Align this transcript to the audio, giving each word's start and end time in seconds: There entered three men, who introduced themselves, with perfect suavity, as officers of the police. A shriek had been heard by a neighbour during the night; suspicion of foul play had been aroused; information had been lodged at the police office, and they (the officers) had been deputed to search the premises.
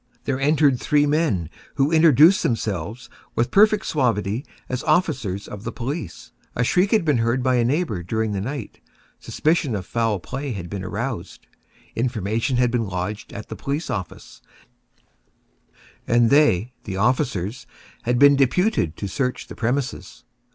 There 0.23 0.39
entered 0.39 0.79
three 0.79 1.05
men, 1.05 1.47
who 1.75 1.91
introduced 1.91 2.41
themselves, 2.41 3.07
with 3.35 3.51
perfect 3.51 3.85
suavity, 3.85 4.43
as 4.67 4.81
officers 4.81 5.47
of 5.47 5.63
the 5.63 5.71
police. 5.71 6.31
A 6.55 6.63
shriek 6.63 6.89
had 6.89 7.05
been 7.05 7.19
heard 7.19 7.43
by 7.43 7.57
a 7.57 7.63
neighbour 7.63 8.01
during 8.01 8.31
the 8.31 8.41
night; 8.41 8.79
suspicion 9.19 9.75
of 9.75 9.85
foul 9.85 10.19
play 10.19 10.53
had 10.53 10.71
been 10.71 10.83
aroused; 10.83 11.45
information 11.95 12.57
had 12.57 12.71
been 12.71 12.87
lodged 12.87 13.31
at 13.31 13.49
the 13.49 13.55
police 13.55 13.91
office, 13.91 14.41
and 16.07 16.31
they 16.31 16.73
(the 16.85 16.97
officers) 16.97 17.67
had 18.01 18.17
been 18.17 18.35
deputed 18.35 18.97
to 18.97 19.07
search 19.07 19.45
the 19.49 19.55
premises. 19.55 20.23